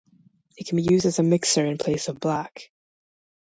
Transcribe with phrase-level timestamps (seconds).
[0.57, 2.71] It can be used as a mixer in place of black.